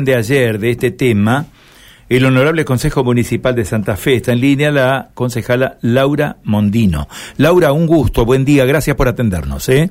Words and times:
de 0.00 0.14
ayer 0.14 0.60
de 0.60 0.70
este 0.70 0.92
tema, 0.92 1.46
el 2.08 2.24
Honorable 2.24 2.64
Consejo 2.64 3.02
Municipal 3.02 3.56
de 3.56 3.64
Santa 3.64 3.96
Fe 3.96 4.14
está 4.14 4.30
en 4.30 4.40
línea 4.40 4.70
la 4.70 5.08
concejala 5.12 5.76
Laura 5.80 6.36
Mondino. 6.44 7.08
Laura, 7.36 7.72
un 7.72 7.88
gusto, 7.88 8.24
buen 8.24 8.44
día, 8.44 8.64
gracias 8.64 8.94
por 8.94 9.08
atendernos. 9.08 9.68
¿eh? 9.68 9.90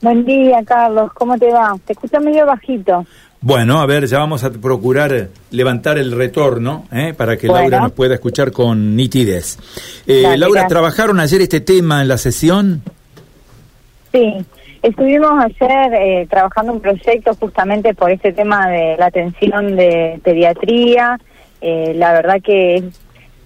Buen 0.00 0.24
día, 0.24 0.58
Carlos, 0.64 1.12
¿cómo 1.14 1.38
te 1.38 1.52
va? 1.52 1.78
Te 1.84 1.92
escucho 1.92 2.18
medio 2.18 2.46
bajito. 2.46 3.06
Bueno, 3.40 3.78
a 3.78 3.86
ver, 3.86 4.08
ya 4.08 4.18
vamos 4.18 4.42
a 4.42 4.50
procurar 4.50 5.28
levantar 5.52 5.98
el 5.98 6.10
retorno 6.10 6.86
¿eh? 6.90 7.14
para 7.16 7.36
que 7.36 7.46
Laura 7.46 7.78
nos 7.78 7.92
pueda 7.92 8.14
escuchar 8.14 8.50
con 8.50 8.96
nitidez. 8.96 9.56
Eh, 10.08 10.36
Laura, 10.36 10.66
¿trabajaron 10.66 11.20
ayer 11.20 11.42
este 11.42 11.60
tema 11.60 12.02
en 12.02 12.08
la 12.08 12.18
sesión? 12.18 12.82
Sí, 14.10 14.34
Estuvimos 14.82 15.32
ayer 15.44 15.94
eh, 15.94 16.26
trabajando 16.30 16.72
un 16.72 16.80
proyecto 16.80 17.34
justamente 17.34 17.94
por 17.94 18.12
este 18.12 18.32
tema 18.32 18.68
de 18.68 18.96
la 18.96 19.06
atención 19.06 19.74
de 19.74 20.20
pediatría. 20.22 21.18
Eh, 21.60 21.94
la 21.96 22.12
verdad 22.12 22.40
que 22.40 22.84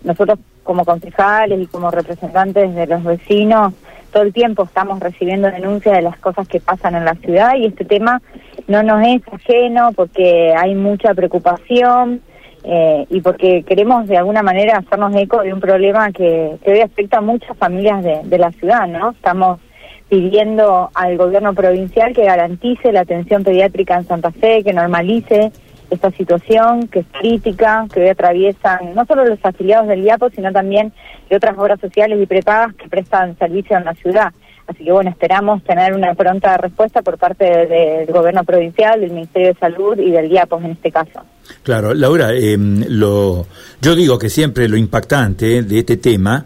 nosotros 0.04 0.38
como 0.62 0.84
concejales 0.84 1.60
y 1.60 1.66
como 1.66 1.90
representantes 1.90 2.74
de 2.74 2.86
los 2.86 3.02
vecinos 3.02 3.72
todo 4.12 4.24
el 4.24 4.32
tiempo 4.32 4.64
estamos 4.64 5.00
recibiendo 5.00 5.50
denuncias 5.50 5.96
de 5.96 6.02
las 6.02 6.18
cosas 6.18 6.46
que 6.46 6.60
pasan 6.60 6.94
en 6.94 7.06
la 7.06 7.14
ciudad 7.14 7.56
y 7.56 7.64
este 7.64 7.86
tema 7.86 8.20
no 8.68 8.82
nos 8.82 9.04
es 9.06 9.22
ajeno 9.32 9.92
porque 9.96 10.54
hay 10.54 10.74
mucha 10.74 11.14
preocupación 11.14 12.20
eh, 12.62 13.06
y 13.08 13.22
porque 13.22 13.62
queremos 13.62 14.06
de 14.06 14.18
alguna 14.18 14.42
manera 14.42 14.76
hacernos 14.76 15.16
eco 15.16 15.42
de 15.42 15.54
un 15.54 15.60
problema 15.60 16.12
que, 16.12 16.58
hoy 16.64 16.80
afecta 16.80 17.18
a 17.18 17.22
muchas 17.22 17.56
familias 17.56 18.04
de, 18.04 18.20
de 18.22 18.38
la 18.38 18.52
ciudad, 18.52 18.86
¿no? 18.86 19.10
Estamos 19.12 19.58
pidiendo 20.12 20.90
al 20.92 21.16
gobierno 21.16 21.54
provincial 21.54 22.12
que 22.12 22.26
garantice 22.26 22.92
la 22.92 23.00
atención 23.00 23.44
pediátrica 23.44 23.96
en 23.96 24.06
Santa 24.06 24.30
Fe, 24.30 24.62
que 24.62 24.74
normalice 24.74 25.50
esta 25.88 26.10
situación 26.10 26.86
que 26.88 26.98
es 26.98 27.06
crítica, 27.18 27.86
que 27.90 28.02
hoy 28.02 28.08
atraviesan 28.10 28.94
no 28.94 29.06
solo 29.06 29.24
los 29.24 29.38
afiliados 29.42 29.88
del 29.88 30.04
IAPO, 30.04 30.28
sino 30.28 30.52
también 30.52 30.92
de 31.30 31.36
otras 31.36 31.56
obras 31.56 31.80
sociales 31.80 32.18
y 32.20 32.26
prepagas 32.26 32.74
que 32.74 32.90
prestan 32.90 33.38
servicio 33.38 33.74
en 33.74 33.86
la 33.86 33.94
ciudad. 33.94 34.34
Así 34.66 34.84
que 34.84 34.92
bueno, 34.92 35.08
esperamos 35.08 35.64
tener 35.64 35.94
una 35.94 36.12
pronta 36.12 36.58
respuesta 36.58 37.00
por 37.00 37.16
parte 37.16 37.46
del 37.46 38.12
gobierno 38.12 38.44
provincial, 38.44 39.00
del 39.00 39.12
Ministerio 39.12 39.54
de 39.54 39.58
Salud 39.58 39.98
y 39.98 40.10
del 40.10 40.30
IAPO 40.30 40.58
en 40.58 40.72
este 40.72 40.92
caso. 40.92 41.22
Claro, 41.62 41.94
Laura, 41.94 42.34
eh, 42.34 42.58
lo, 42.58 43.46
yo 43.80 43.94
digo 43.94 44.18
que 44.18 44.28
siempre 44.28 44.68
lo 44.68 44.76
impactante 44.76 45.62
de 45.62 45.78
este 45.78 45.96
tema 45.96 46.44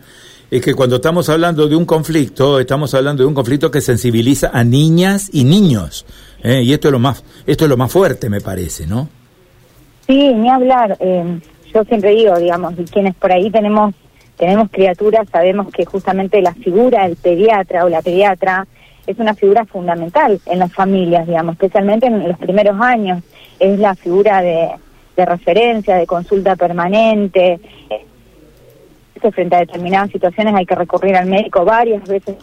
es 0.51 0.63
que 0.63 0.75
cuando 0.75 0.97
estamos 0.97 1.29
hablando 1.29 1.69
de 1.69 1.77
un 1.77 1.85
conflicto, 1.85 2.61
estamos 2.61 2.95
hablando 2.95 3.23
de 3.23 3.29
un 3.29 3.35
conflicto 3.35 3.71
que 3.71 3.81
sensibiliza 3.81 4.51
a 4.53 4.63
niñas 4.65 5.29
y 5.33 5.45
niños. 5.45 6.07
¿eh? 6.43 6.63
Y 6.63 6.73
esto 6.73 6.89
es 6.89 6.93
lo 6.93 6.99
más, 6.99 7.25
esto 7.47 7.65
es 7.65 7.71
lo 7.71 7.77
más 7.77 7.91
fuerte, 7.91 8.31
me 8.31 8.41
parece, 8.41 8.87
¿no? 8.87 9.09
Sí, 10.07 10.33
ni 10.35 10.49
hablar. 10.49 10.97
Eh, 11.01 11.41
yo 11.75 11.85
siempre 11.85 12.11
digo, 12.11 12.39
digamos, 12.39 12.75
y 12.79 12.85
quienes 12.85 13.15
por 13.17 13.33
ahí 13.33 13.51
tenemos 13.51 13.95
tenemos 14.37 14.69
criaturas, 14.71 15.27
sabemos 15.33 15.73
que 15.73 15.87
justamente 15.87 16.43
la 16.43 16.53
figura 16.53 17.05
del 17.09 17.17
pediatra 17.17 17.85
o 17.85 17.89
la 17.89 18.03
pediatra 18.03 18.67
es 19.07 19.19
una 19.19 19.35
figura 19.35 19.65
fundamental 19.65 20.39
en 20.47 20.59
las 20.59 20.73
familias, 20.73 21.27
digamos, 21.27 21.55
especialmente 21.55 22.07
en 22.07 22.29
los 22.29 22.39
primeros 22.39 22.79
años. 22.81 23.23
Es 23.59 23.79
la 23.79 23.95
figura 23.95 24.43
de, 24.43 24.69
de 25.17 25.25
referencia, 25.25 25.97
de 25.97 26.07
consulta 26.07 26.55
permanente, 26.55 27.59
frente 29.33 29.57
a 29.57 29.61
determinadas 29.61 30.11
situaciones 30.11 30.55
hay 30.55 30.67
que 30.67 30.75
recurrir 30.75 31.17
al 31.17 31.27
médico 31.27 31.65
varias 31.65 32.03
veces. 32.05 32.37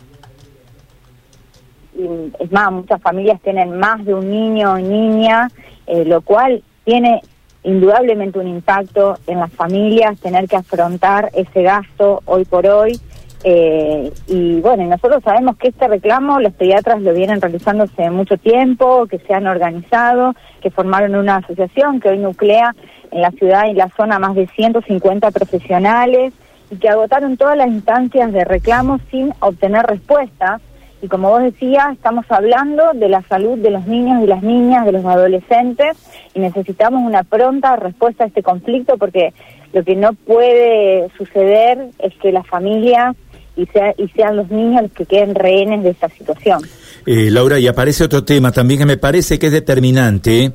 Y 1.95 2.07
es 2.39 2.51
más, 2.51 2.71
muchas 2.71 3.01
familias 3.01 3.39
tienen 3.41 3.77
más 3.77 4.03
de 4.03 4.13
un 4.13 4.29
niño 4.29 4.73
o 4.73 4.77
niña, 4.77 5.49
eh, 5.85 6.05
lo 6.05 6.21
cual 6.21 6.63
tiene 6.83 7.21
indudablemente 7.63 8.39
un 8.39 8.47
impacto 8.47 9.17
en 9.27 9.39
las 9.39 9.51
familias, 9.53 10.19
tener 10.19 10.47
que 10.47 10.57
afrontar 10.57 11.29
ese 11.33 11.63
gasto 11.63 12.21
hoy 12.25 12.45
por 12.45 12.67
hoy. 12.67 12.99
Eh, 13.45 14.11
y 14.27 14.61
bueno, 14.61 14.85
nosotros 14.85 15.21
sabemos 15.23 15.57
que 15.57 15.67
este 15.67 15.87
reclamo 15.87 16.39
los 16.39 16.53
pediatras 16.53 17.01
lo 17.01 17.13
vienen 17.13 17.41
realizando 17.41 17.83
hace 17.83 18.09
mucho 18.09 18.37
tiempo, 18.37 19.05
que 19.07 19.19
se 19.19 19.33
han 19.33 19.47
organizado, 19.47 20.33
que 20.61 20.71
formaron 20.71 21.15
una 21.15 21.37
asociación 21.37 21.99
que 21.99 22.09
hoy 22.09 22.19
nuclea 22.19 22.73
en 23.11 23.21
la 23.21 23.31
ciudad 23.31 23.67
y 23.67 23.73
la 23.73 23.89
zona 23.89 24.17
más 24.17 24.35
de 24.35 24.47
150 24.47 25.31
profesionales 25.31 26.33
y 26.73 26.77
que 26.77 26.89
agotaron 26.89 27.37
todas 27.37 27.55
las 27.55 27.67
instancias 27.67 28.33
de 28.33 28.43
reclamo 28.43 28.99
sin 29.11 29.31
obtener 29.39 29.85
respuesta. 29.85 30.59
Y 31.03 31.07
como 31.07 31.29
vos 31.29 31.43
decías, 31.43 31.93
estamos 31.93 32.25
hablando 32.29 32.93
de 32.93 33.09
la 33.09 33.21
salud 33.23 33.59
de 33.59 33.69
los 33.69 33.85
niños 33.85 34.23
y 34.23 34.27
las 34.27 34.41
niñas, 34.41 34.85
de 34.85 34.93
los 34.93 35.05
adolescentes, 35.05 35.97
y 36.33 36.39
necesitamos 36.39 37.03
una 37.05 37.23
pronta 37.23 37.75
respuesta 37.75 38.23
a 38.23 38.27
este 38.27 38.41
conflicto 38.41 38.97
porque 38.97 39.33
lo 39.73 39.83
que 39.83 39.95
no 39.95 40.13
puede 40.13 41.09
suceder 41.17 41.89
es 41.99 42.13
que 42.15 42.31
las 42.31 42.47
familias 42.47 43.15
y, 43.55 43.67
sea, 43.67 43.93
y 43.97 44.07
sean 44.09 44.37
los 44.37 44.49
niños 44.49 44.83
los 44.83 44.91
que 44.93 45.05
queden 45.05 45.35
rehenes 45.35 45.83
de 45.83 45.91
esta 45.91 46.09
situación. 46.09 46.61
Eh, 47.05 47.29
Laura, 47.29 47.59
y 47.59 47.67
aparece 47.67 48.05
otro 48.05 48.23
tema 48.23 48.51
también 48.51 48.79
que 48.79 48.85
me 48.85 48.97
parece 48.97 49.37
que 49.37 49.47
es 49.47 49.51
determinante, 49.51 50.53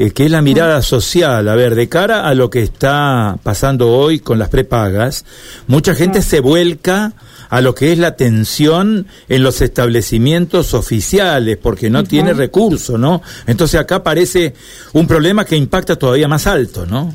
eh, 0.00 0.12
que 0.12 0.24
es 0.24 0.30
la 0.30 0.40
mirada 0.40 0.80
social. 0.80 1.46
A 1.46 1.54
ver, 1.54 1.74
de 1.74 1.90
cara 1.90 2.26
a 2.26 2.34
lo 2.34 2.48
que 2.48 2.62
está 2.62 3.36
pasando 3.42 3.92
hoy 3.92 4.18
con 4.18 4.38
las 4.38 4.48
prepagas, 4.48 5.26
mucha 5.66 5.94
gente 5.94 6.22
se 6.22 6.40
vuelca 6.40 7.12
a 7.50 7.60
lo 7.60 7.74
que 7.74 7.92
es 7.92 7.98
la 7.98 8.06
atención 8.06 9.06
en 9.28 9.42
los 9.42 9.60
establecimientos 9.60 10.72
oficiales, 10.72 11.58
porque 11.58 11.90
no 11.90 12.02
tiene 12.04 12.32
recursos, 12.32 12.98
¿no? 12.98 13.20
Entonces 13.46 13.78
acá 13.78 13.96
aparece 13.96 14.54
un 14.94 15.06
problema 15.06 15.44
que 15.44 15.56
impacta 15.56 15.96
todavía 15.96 16.28
más 16.28 16.46
alto, 16.46 16.86
¿no? 16.86 17.14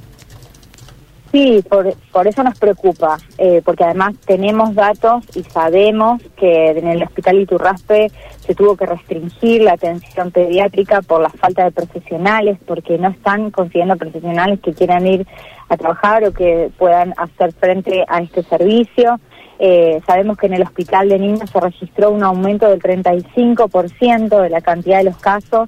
Sí, 1.36 1.62
por, 1.68 1.94
por 2.14 2.28
eso 2.28 2.44
nos 2.44 2.58
preocupa, 2.58 3.18
eh, 3.38 3.62
porque 3.66 3.84
además 3.84 4.16
tenemos 4.26 4.74
datos 4.74 5.26
y 5.36 5.44
sabemos 5.44 6.22
que 6.38 6.70
en 6.70 6.88
el 6.88 7.04
hospital 7.04 7.42
Iturraspe 7.42 8.10
se 8.40 8.56
tuvo 8.56 8.78
que 8.78 8.86
restringir 8.86 9.64
la 9.64 9.74
atención 9.74 10.32
pediátrica 10.32 11.02
por 11.02 11.20
la 11.20 11.30
falta 11.30 11.66
de 11.66 11.72
profesionales, 11.72 12.58
porque 12.66 12.98
no 12.98 13.10
están 13.10 13.52
consiguiendo 13.52 13.98
profesionales 13.98 14.62
que 14.62 14.72
quieran 14.72 15.06
ir 15.08 15.28
a 15.68 15.76
trabajar 15.76 16.24
o 16.24 16.32
que 16.32 16.72
puedan 16.78 17.14
hacer 17.18 17.52
frente 17.52 18.06
a 18.08 18.22
este 18.22 18.42
servicio. 18.44 19.20
Eh, 19.60 20.00
sabemos 20.08 20.38
que 20.38 20.46
en 20.46 20.54
el 20.54 20.62
hospital 20.62 21.10
de 21.10 21.20
niños 21.20 21.50
se 21.50 21.60
registró 21.60 22.12
un 22.12 22.24
aumento 22.24 22.70
del 22.70 22.82
35% 22.82 24.42
de 24.42 24.50
la 24.50 24.62
cantidad 24.62 25.00
de 25.00 25.04
los 25.04 25.18
casos 25.18 25.68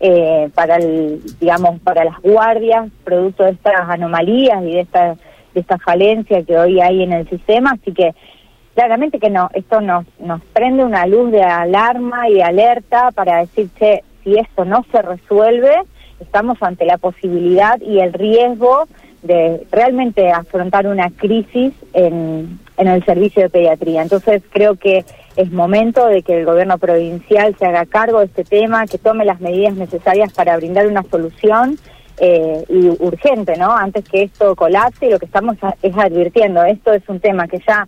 eh, 0.00 0.48
para 0.54 0.76
el, 0.76 1.20
digamos, 1.40 1.80
para 1.80 2.04
las 2.04 2.20
guardias, 2.20 2.88
producto 3.04 3.44
de 3.44 3.50
estas 3.50 3.88
anomalías 3.88 4.62
y 4.62 4.72
de 4.72 4.80
esta, 4.80 5.16
de 5.54 5.60
esta 5.60 5.78
falencia 5.78 6.42
que 6.42 6.56
hoy 6.56 6.80
hay 6.80 7.02
en 7.02 7.12
el 7.12 7.28
sistema, 7.28 7.72
así 7.72 7.92
que 7.92 8.14
claramente 8.74 9.18
que 9.18 9.30
no, 9.30 9.50
esto 9.54 9.80
nos, 9.80 10.06
nos 10.20 10.40
prende 10.52 10.84
una 10.84 11.06
luz 11.06 11.32
de 11.32 11.42
alarma 11.42 12.28
y 12.28 12.40
alerta 12.40 13.10
para 13.10 13.38
decir, 13.38 13.68
que 13.76 14.04
si 14.22 14.38
esto 14.38 14.64
no 14.64 14.84
se 14.92 15.02
resuelve, 15.02 15.74
estamos 16.20 16.62
ante 16.62 16.84
la 16.84 16.98
posibilidad 16.98 17.80
y 17.80 17.98
el 17.98 18.12
riesgo 18.12 18.86
de 19.22 19.66
realmente 19.72 20.30
afrontar 20.30 20.86
una 20.86 21.10
crisis 21.10 21.72
en, 21.92 22.60
en 22.76 22.88
el 22.88 23.04
servicio 23.04 23.42
de 23.42 23.50
pediatría. 23.50 24.02
Entonces 24.02 24.42
creo 24.50 24.76
que 24.76 25.04
es 25.38 25.52
momento 25.52 26.04
de 26.06 26.22
que 26.22 26.40
el 26.40 26.44
gobierno 26.44 26.78
provincial 26.78 27.54
se 27.56 27.64
haga 27.64 27.86
cargo 27.86 28.18
de 28.18 28.24
este 28.24 28.42
tema, 28.42 28.88
que 28.88 28.98
tome 28.98 29.24
las 29.24 29.40
medidas 29.40 29.74
necesarias 29.74 30.32
para 30.32 30.56
brindar 30.56 30.88
una 30.88 31.04
solución 31.04 31.78
eh, 32.18 32.64
y 32.68 32.88
urgente, 32.98 33.56
¿no? 33.56 33.70
Antes 33.70 34.04
que 34.08 34.24
esto 34.24 34.56
colapse 34.56 35.06
y 35.06 35.10
lo 35.10 35.18
que 35.20 35.26
estamos 35.26 35.56
es 35.80 35.96
advirtiendo, 35.96 36.64
esto 36.64 36.92
es 36.92 37.08
un 37.08 37.20
tema 37.20 37.46
que 37.46 37.62
ya 37.64 37.86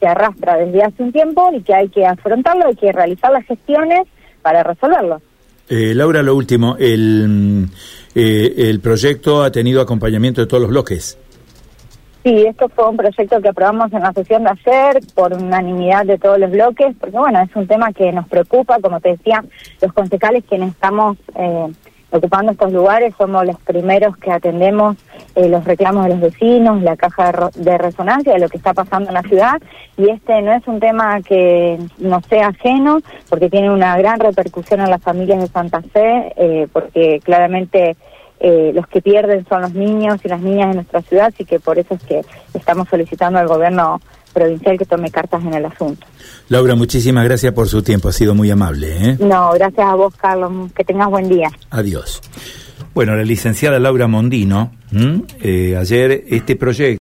se 0.00 0.06
arrastra 0.06 0.56
desde 0.56 0.84
hace 0.84 1.02
un 1.02 1.12
tiempo 1.12 1.50
y 1.52 1.60
que 1.60 1.74
hay 1.74 1.90
que 1.90 2.06
afrontarlo, 2.06 2.64
hay 2.66 2.76
que 2.76 2.90
realizar 2.92 3.30
las 3.30 3.44
gestiones 3.44 4.08
para 4.40 4.62
resolverlo. 4.62 5.20
Eh, 5.68 5.92
Laura, 5.94 6.22
lo 6.22 6.34
último, 6.34 6.76
el, 6.78 7.66
eh, 8.14 8.54
el 8.56 8.80
proyecto 8.80 9.42
ha 9.42 9.52
tenido 9.52 9.82
acompañamiento 9.82 10.40
de 10.40 10.46
todos 10.46 10.62
los 10.62 10.70
bloques. 10.70 11.18
Sí, 12.26 12.44
esto 12.44 12.68
fue 12.68 12.88
un 12.88 12.96
proyecto 12.96 13.40
que 13.40 13.50
aprobamos 13.50 13.92
en 13.92 14.02
la 14.02 14.12
sesión 14.12 14.42
de 14.42 14.50
ayer 14.50 15.00
por 15.14 15.32
unanimidad 15.32 16.04
de 16.04 16.18
todos 16.18 16.40
los 16.40 16.50
bloques, 16.50 16.96
porque 16.98 17.16
bueno, 17.16 17.40
es 17.40 17.54
un 17.54 17.68
tema 17.68 17.92
que 17.92 18.10
nos 18.10 18.26
preocupa, 18.26 18.80
como 18.82 18.98
te 18.98 19.10
decía, 19.10 19.44
los 19.80 19.92
concejales 19.92 20.42
quienes 20.48 20.70
estamos 20.70 21.18
eh, 21.36 21.68
ocupando 22.10 22.50
estos 22.50 22.72
lugares 22.72 23.14
somos 23.16 23.46
los 23.46 23.60
primeros 23.60 24.16
que 24.16 24.32
atendemos 24.32 24.96
eh, 25.36 25.48
los 25.48 25.64
reclamos 25.64 26.02
de 26.02 26.10
los 26.10 26.20
vecinos, 26.20 26.82
la 26.82 26.96
caja 26.96 27.32
de, 27.54 27.78
resonancia 27.78 28.32
de 28.32 28.40
lo 28.40 28.48
que 28.48 28.56
está 28.56 28.74
pasando 28.74 29.10
en 29.10 29.14
la 29.14 29.22
ciudad, 29.22 29.62
y 29.96 30.10
este 30.10 30.42
no 30.42 30.52
es 30.52 30.66
un 30.66 30.80
tema 30.80 31.22
que 31.22 31.78
no 31.98 32.20
sea 32.22 32.48
ajeno, 32.48 33.02
porque 33.30 33.50
tiene 33.50 33.70
una 33.70 33.96
gran 33.98 34.18
repercusión 34.18 34.80
en 34.80 34.90
las 34.90 35.00
familias 35.00 35.38
de 35.38 35.46
Santa 35.46 35.80
Fe, 35.80 36.32
eh, 36.36 36.66
porque 36.72 37.20
claramente 37.22 37.94
eh, 38.40 38.72
los 38.74 38.86
que 38.86 39.00
pierden 39.00 39.46
son 39.48 39.62
los 39.62 39.74
niños 39.74 40.20
y 40.24 40.28
las 40.28 40.40
niñas 40.40 40.68
de 40.68 40.74
nuestra 40.76 41.02
ciudad, 41.02 41.26
así 41.32 41.44
que 41.44 41.58
por 41.58 41.78
eso 41.78 41.94
es 41.94 42.02
que 42.02 42.22
estamos 42.54 42.88
solicitando 42.88 43.38
al 43.38 43.48
gobierno 43.48 44.00
provincial 44.34 44.76
que 44.76 44.84
tome 44.84 45.10
cartas 45.10 45.42
en 45.42 45.54
el 45.54 45.64
asunto. 45.64 46.06
Laura, 46.50 46.74
muchísimas 46.74 47.24
gracias 47.24 47.54
por 47.54 47.68
su 47.68 47.82
tiempo, 47.82 48.08
ha 48.08 48.12
sido 48.12 48.34
muy 48.34 48.50
amable. 48.50 49.10
¿eh? 49.10 49.16
No, 49.18 49.52
gracias 49.52 49.86
a 49.86 49.94
vos, 49.94 50.14
Carlos, 50.16 50.70
que 50.72 50.84
tengas 50.84 51.08
buen 51.08 51.28
día. 51.28 51.50
Adiós. 51.70 52.20
Bueno, 52.94 53.14
la 53.14 53.24
licenciada 53.24 53.78
Laura 53.78 54.06
Mondino, 54.06 54.72
eh, 55.40 55.76
ayer 55.78 56.24
este 56.28 56.56
proyecto 56.56 56.90